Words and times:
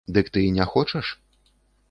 Дык 0.17 0.31
ты 0.37 0.45
не 0.55 0.65
хочаш? 0.71 1.13